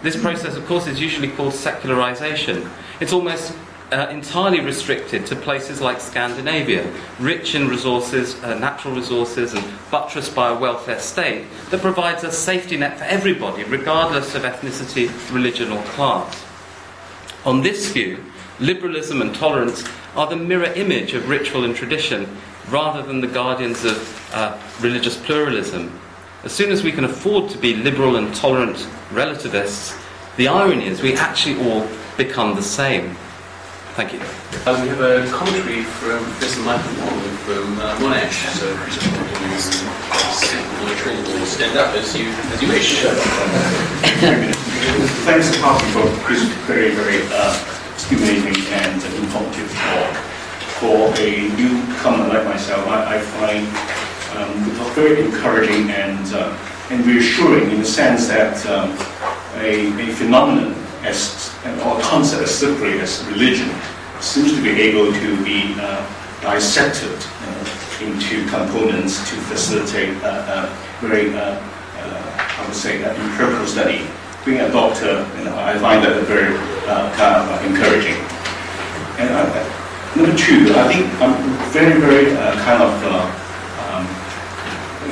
[0.02, 2.70] This process, of course, is usually called secularization.
[3.00, 3.54] It's almost
[3.92, 10.36] uh, entirely restricted to places like Scandinavia, rich in resources, uh, natural resources, and buttressed
[10.36, 15.72] by a welfare state that provides a safety net for everybody, regardless of ethnicity, religion,
[15.72, 16.44] or class.
[17.46, 18.24] On this view,
[18.60, 19.84] liberalism and tolerance
[20.16, 22.38] are the mirror image of ritual and tradition,
[22.70, 25.92] rather than the guardians of uh, religious pluralism.
[26.44, 29.96] As soon as we can afford to be liberal and tolerant relativists,
[30.38, 31.88] the irony is we actually all
[32.18, 33.16] become the same.
[33.96, 34.20] Thank you.
[34.66, 38.46] Uh, we have a commentary from Professor Michael Wong from uh, Monash.
[38.54, 38.78] So
[39.42, 39.66] please
[41.50, 43.02] stand up as you as you wish.
[45.26, 47.54] Thanks, Party, for this very, very uh,
[47.98, 50.16] stimulating and informative talk.
[50.80, 53.66] For a newcomer like myself, I, I find
[54.38, 56.56] um, very encouraging and uh,
[56.90, 58.92] and reassuring in the sense that um,
[59.60, 61.52] a, a phenomenon as
[61.86, 63.70] or concept as separate as religion
[64.20, 66.06] seems to be able to be uh,
[66.42, 70.70] dissected uh, into components to facilitate a,
[71.02, 74.06] very, uh, uh, I would say, empirical study.
[74.46, 76.56] Being a doctor, you know, I find that very
[76.88, 78.16] uh, kind of encouraging.
[79.20, 79.77] And
[80.18, 81.38] number two, I think I'm
[81.70, 82.34] very, very
[82.66, 82.94] kind of
[83.86, 84.04] um,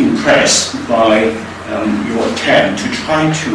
[0.02, 1.30] impressed by
[1.70, 3.52] um, your attempt to try to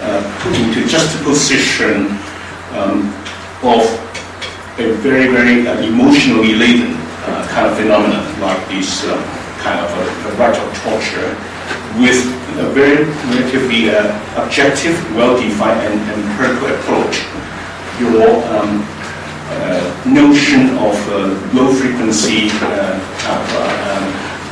[0.00, 2.14] uh, put into juxtaposition
[2.78, 3.10] um,
[3.66, 3.82] of
[4.78, 6.94] a very, very uh, emotionally laden
[7.26, 9.18] uh, kind of phenomenon like this uh,
[9.58, 11.34] kind of a, a rite of torture
[11.98, 12.22] with
[12.62, 13.02] a very
[13.34, 14.14] relatively uh,
[14.44, 17.26] objective, well-defined and, and empirical approach.
[17.98, 18.97] Your um, uh,
[20.06, 20.94] notion of
[21.54, 23.00] low frequency, um,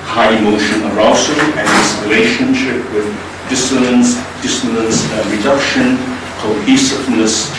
[0.07, 3.07] high emotion arousal and its relationship with
[3.49, 5.97] dissonance, dissonance reduction,
[6.41, 7.53] cohesiveness,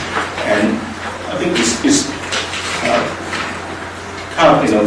[0.49, 0.77] and
[1.29, 2.09] I think this is
[4.37, 4.85] uh, you know,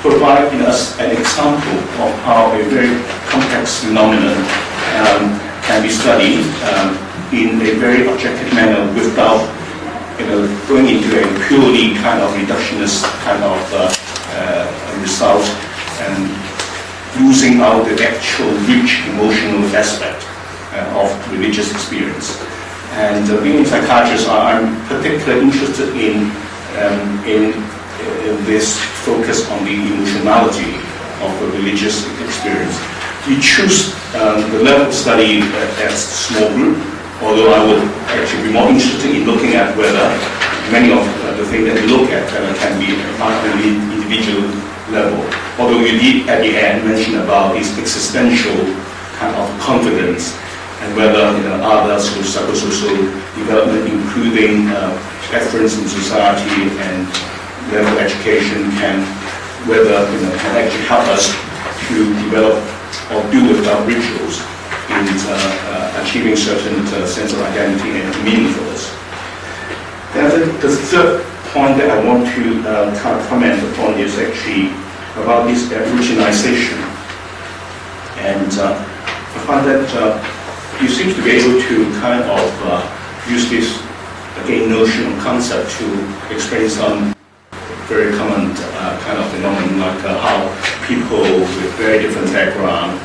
[0.00, 2.94] provide us an example of how a very
[3.28, 4.36] complex phenomenon
[5.00, 6.94] um, can be studied um,
[7.32, 9.42] in a very objective manner without
[10.18, 13.90] you know, going into a purely kind of reductionist kind of uh,
[14.38, 15.42] uh, result
[16.06, 16.30] and
[17.20, 20.22] losing out the actual rich emotional aspect
[20.72, 22.40] uh, of religious experience.
[22.94, 26.30] And uh, being a psychiatrist, I'm particularly interested in
[26.78, 27.54] um, in,
[28.26, 30.74] in, this focus on the emotionality
[31.22, 32.76] of a religious experience.
[33.28, 35.40] We choose um, the level study
[35.86, 36.78] as small group,
[37.24, 40.04] although I would actually be more interested in looking at whether
[40.68, 41.00] many of
[41.40, 43.64] the things that we look at can be at the
[43.96, 44.44] individual
[44.92, 45.24] level.
[45.56, 48.68] Although you did at the end mention about this existential
[49.16, 50.36] kind of confidence
[50.84, 52.92] and whether you know, others who psychosocial
[53.40, 54.92] development, including uh,
[55.32, 57.08] preference in society and
[57.72, 59.00] level education can
[59.64, 61.32] whether you know, can actually help us
[61.88, 61.96] to
[62.28, 62.60] develop
[63.16, 64.44] or do without rituals
[65.00, 68.94] in uh, uh, achieving certain uh, sense of identity and meaningfulness.
[70.14, 72.42] And the, the third point that I want to
[73.02, 74.70] kind of comment upon is actually
[75.18, 76.78] about this routinization.
[78.22, 79.86] And I find that
[80.80, 82.44] you seem to be able to kind of
[83.28, 83.82] use this
[84.44, 85.86] again notion or concept to
[86.30, 87.14] explain some
[87.86, 90.38] very common uh, kind of phenomenon like uh, how
[90.86, 92.98] people with very different background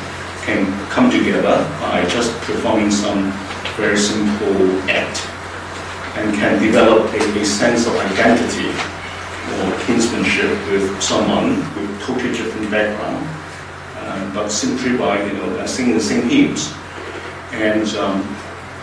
[0.50, 3.30] can come together by just performing some
[3.78, 4.58] very simple
[4.90, 5.18] act
[6.18, 8.70] and can develop a, a sense of identity
[9.54, 13.22] or kinsmanship with someone with totally different background,
[13.98, 16.74] uh, but simply by you know singing the same hymns.
[17.52, 18.18] And um,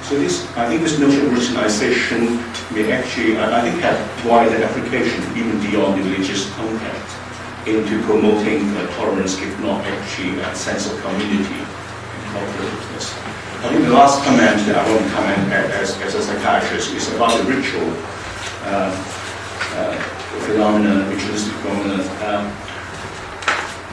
[0.03, 2.21] so this, I think this notion of routinization
[2.73, 7.16] may actually, I, think, have wider application even beyond religious context
[7.67, 8.63] into promoting
[8.95, 13.11] tolerance, if not actually a sense of community and cooperativeness.
[13.59, 17.13] I think the last comment that I want to comment as, as a psychiatrist is
[17.13, 17.91] about the ritual
[18.63, 18.95] uh,
[19.75, 19.97] uh,
[20.47, 22.01] phenomenon, ritualistic phenomenon.
[22.23, 22.43] Um,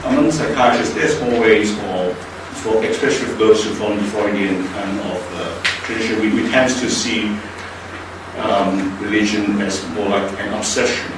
[0.05, 2.13] among psychiatrists, there's always, or
[2.61, 6.71] for especially for those who follow the Freudian kind of uh, tradition, we, we tend
[6.79, 7.27] to see
[8.37, 11.14] um, religion as more like an obsession.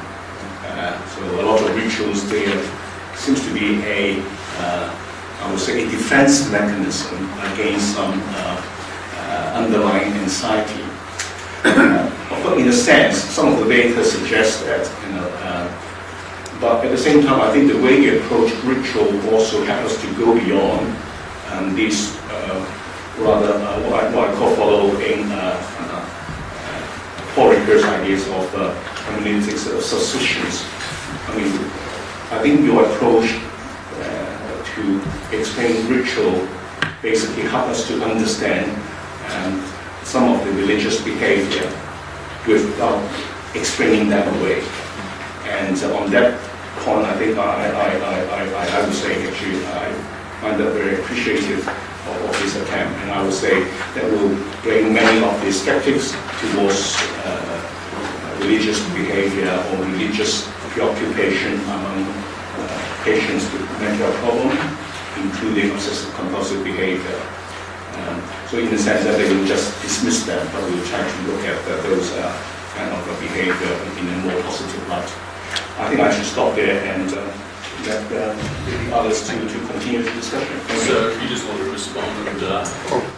[0.77, 2.61] Uh, so a lot of rituals there
[3.15, 4.21] seems to be a,
[4.59, 4.95] uh,
[5.41, 7.17] I would say, a defense mechanism
[7.51, 8.63] against some uh,
[9.17, 10.83] uh underlying anxiety.
[11.63, 12.09] Uh,
[12.43, 15.65] but in a sense, some of the data suggest that, you know, uh,
[16.61, 20.07] but at the same time, I think the way we approach ritual also helps to
[20.15, 20.95] go beyond
[21.51, 22.17] um, these
[23.17, 26.05] rather uh, what, I, what I call following uh, uh,
[27.33, 28.53] Paul Ricoeur's ideas of
[29.07, 30.63] uh, hermeneutics of suspicions.
[31.27, 31.53] I mean,
[32.31, 33.39] I think your approach
[34.01, 35.01] uh, to
[35.37, 36.47] explain ritual
[37.01, 38.71] basically help us to understand
[39.31, 39.63] um,
[40.03, 41.67] some of the religious behavior
[42.47, 43.03] without
[43.55, 44.63] explaining them away.
[45.45, 46.39] And on that
[46.79, 49.91] point, I think I, I, I, I, I would say actually I
[50.41, 52.99] find that very appreciative of, of this attempt.
[53.01, 53.63] And I would say
[53.95, 57.16] that will bring many of the skeptics towards uh,
[58.39, 64.53] religious behavior or religious preoccupation among uh, patients with mental problem,
[65.23, 67.19] including obsessive compulsive behavior.
[67.97, 71.01] Um, so in the sense that they will just dismiss them, but we will try
[71.01, 72.29] to look at uh, those uh,
[72.75, 75.09] kind of behavior in a more positive light.
[75.79, 77.25] I think I should stop there and uh,
[77.85, 78.35] let uh,
[78.69, 80.57] the others to, to continue the discussion.
[80.69, 80.87] Thank you.
[80.87, 82.65] So you just want to respond and uh,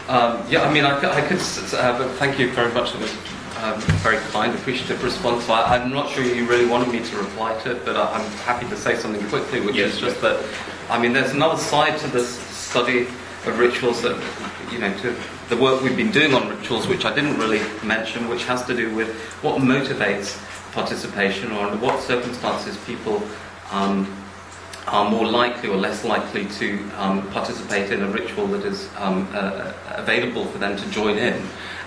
[0.09, 2.97] Um, yeah, I mean, I, could- I could, uh, but thank you very much for
[2.97, 3.13] this
[3.61, 5.49] um, very kind, appreciative response.
[5.49, 8.31] I, I'm not sure you really wanted me to reply to it, but I, I'm
[8.39, 10.43] happy to say something quickly, which Yes, is just that,
[10.89, 13.01] I mean, there's another side to this study
[13.45, 14.15] of rituals that,
[14.71, 15.15] you know, to
[15.49, 18.75] the work we've been doing on rituals, which I didn't really mention, which has to
[18.75, 19.09] do with
[19.41, 20.37] what motivates
[20.73, 23.21] participation or under what circumstances people
[23.71, 24.05] um,
[24.91, 29.27] are more likely or less likely to um, participate in a ritual that is um,
[29.33, 31.41] uh, available for them to join in.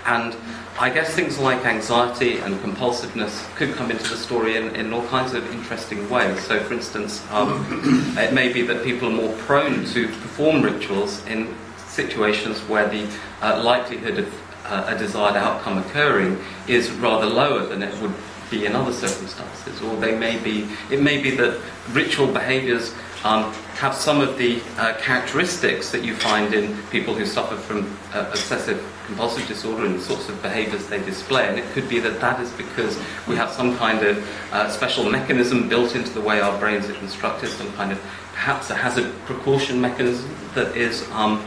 [0.05, 0.35] And
[0.79, 5.05] I guess things like anxiety and compulsiveness could come into the story in, in all
[5.07, 6.41] kinds of interesting ways.
[6.45, 11.25] So, for instance, um, it may be that people are more prone to perform rituals
[11.27, 11.55] in
[11.87, 13.07] situations where the
[13.41, 18.13] uh, likelihood of uh, a desired outcome occurring is rather lower than it would
[18.53, 20.67] be in other circumstances, or they may be.
[20.91, 21.59] It may be that
[21.91, 22.93] ritual behaviours
[23.23, 27.97] um, have some of the uh, characteristics that you find in people who suffer from
[28.13, 31.47] uh, obsessive compulsive disorder and the sorts of behaviours they display.
[31.47, 32.97] And it could be that that is because
[33.27, 36.93] we have some kind of uh, special mechanism built into the way our brains are
[36.93, 37.99] constructed, some kind of
[38.33, 41.09] perhaps a hazard precaution mechanism that is.
[41.11, 41.43] Um,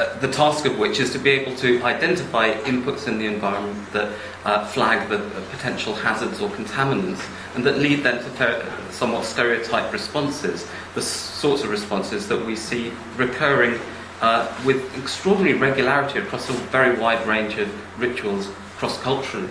[0.00, 3.92] uh, the task of which is to be able to identify inputs in the environment
[3.92, 4.10] that
[4.44, 7.22] uh, flag the uh, potential hazards or contaminants
[7.54, 12.56] and that lead then to ter- somewhat stereotyped responses, the sorts of responses that we
[12.56, 13.78] see recurring
[14.20, 17.68] uh, with extraordinary regularity across a very wide range of
[18.00, 19.50] rituals cross-culturally.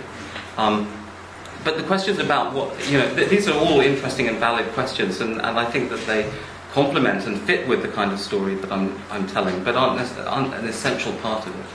[0.58, 0.92] Um,
[1.64, 5.22] but the questions about what, you know, th- these are all interesting and valid questions,
[5.22, 6.32] and, and I think that they
[6.72, 10.54] complement and fit with the kind of story that I'm, I'm telling, but aren't, aren't
[10.54, 11.66] an essential part of it.